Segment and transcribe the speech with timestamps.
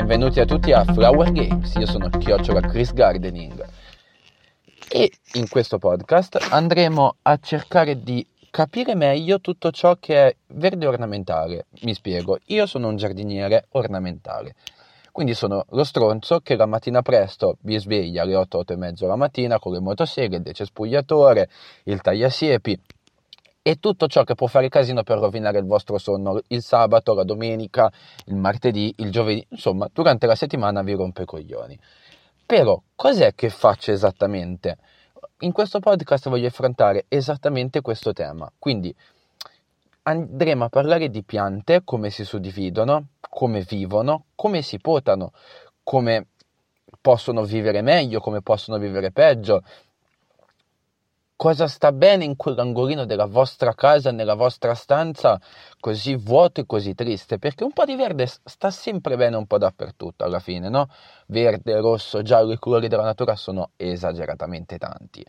[0.00, 3.62] benvenuti a tutti a Flower Games, io sono Chiocciola Chris Gardening.
[4.88, 10.86] E in questo podcast andremo a cercare di capire meglio tutto ciò che è verde
[10.86, 11.66] ornamentale.
[11.82, 14.54] Mi spiego, io sono un giardiniere ornamentale,
[15.12, 19.06] quindi sono lo stronzo che la mattina presto vi sveglia alle 8, 8 e mezzo
[19.06, 21.50] la mattina con le motoseghe, il decespugliatore,
[21.84, 22.80] il tagliasiepi
[23.62, 27.24] e tutto ciò che può fare casino per rovinare il vostro sonno il sabato, la
[27.24, 27.90] domenica,
[28.26, 31.78] il martedì, il giovedì, insomma, durante la settimana vi rompe i coglioni.
[32.46, 34.78] Però cos'è che faccio esattamente?
[35.40, 38.50] In questo podcast voglio affrontare esattamente questo tema.
[38.58, 38.94] Quindi
[40.02, 45.32] andremo a parlare di piante, come si suddividono, come vivono, come si potano,
[45.82, 46.26] come
[47.00, 49.62] possono vivere meglio, come possono vivere peggio,
[51.40, 55.40] cosa sta bene in quell'angolino della vostra casa, nella vostra stanza,
[55.80, 59.56] così vuoto e così triste, perché un po' di verde sta sempre bene un po'
[59.56, 60.90] dappertutto alla fine, no?
[61.28, 65.24] Verde, rosso, giallo, i colori della natura sono esageratamente tanti.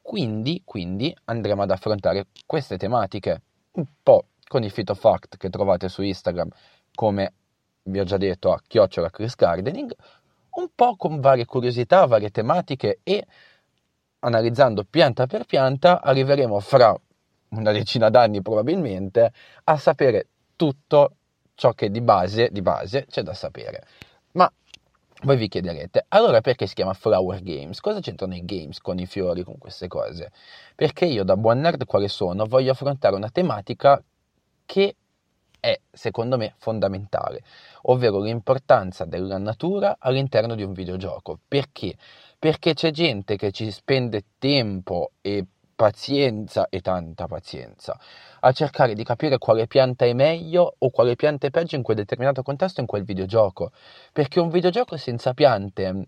[0.00, 6.02] Quindi, quindi andremo ad affrontare queste tematiche un po' con i fitofact che trovate su
[6.02, 6.50] Instagram,
[6.94, 7.32] come
[7.82, 9.92] vi ho già detto a chiocciola Chris Gardening,
[10.50, 13.26] un po' con varie curiosità, varie tematiche e
[14.20, 16.98] analizzando pianta per pianta, arriveremo fra
[17.50, 19.32] una decina d'anni probabilmente
[19.64, 21.14] a sapere tutto
[21.54, 23.84] ciò che di base, di base c'è da sapere.
[24.32, 24.50] Ma
[25.22, 27.80] voi vi chiederete, allora perché si chiama Flower Games?
[27.80, 30.30] Cosa c'entrano i games con i fiori, con queste cose?
[30.74, 34.00] Perché io da buon nerd quale sono voglio affrontare una tematica
[34.64, 34.94] che
[35.60, 37.42] è, secondo me, fondamentale,
[37.82, 41.38] ovvero l'importanza della natura all'interno di un videogioco.
[41.46, 41.96] Perché?
[42.38, 45.44] Perché c'è gente che ci spende tempo e
[45.78, 47.96] pazienza e tanta pazienza
[48.40, 51.96] a cercare di capire quale pianta è meglio o quale pianta è peggio in quel
[51.96, 53.70] determinato contesto in quel videogioco.
[54.12, 56.02] Perché un videogioco senza piante mm,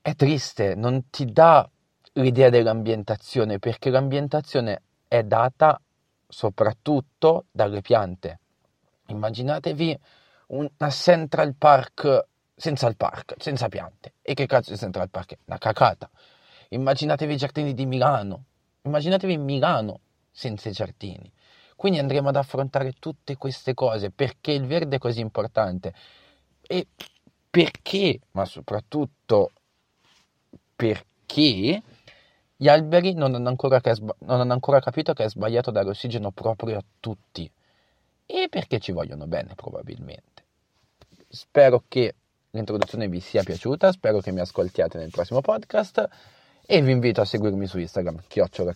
[0.00, 1.68] è triste, non ti dà
[2.14, 5.80] l'idea dell'ambientazione, perché l'ambientazione è data
[6.28, 8.40] soprattutto dalle piante.
[9.06, 9.98] Immaginatevi
[10.48, 12.26] una Central Park
[12.56, 14.14] senza il park, senza piante.
[14.22, 15.38] E che cazzo è Central Park?
[15.46, 16.08] Una cacata.
[16.70, 18.44] Immaginatevi i giardini di Milano.
[18.82, 21.30] Immaginatevi Milano senza i giardini.
[21.76, 25.92] Quindi andremo ad affrontare tutte queste cose perché il verde è così importante
[26.62, 26.86] e
[27.50, 29.50] perché, ma soprattutto
[30.74, 31.82] perché
[32.64, 33.78] gli alberi non hanno, ancora,
[34.20, 37.50] non hanno ancora capito che è sbagliato dare ossigeno proprio a tutti
[38.24, 40.44] e perché ci vogliono bene probabilmente.
[41.28, 42.14] Spero che
[42.52, 46.08] l'introduzione vi sia piaciuta, spero che mi ascoltiate nel prossimo podcast
[46.64, 48.72] e vi invito a seguirmi su Instagram, chiocciola.